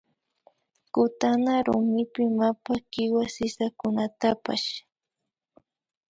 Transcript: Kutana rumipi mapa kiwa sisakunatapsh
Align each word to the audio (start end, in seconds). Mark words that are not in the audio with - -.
Kutana 0.93 1.53
rumipi 1.65 2.23
mapa 2.39 2.73
kiwa 2.91 3.23
sisakunatapsh 3.33 4.69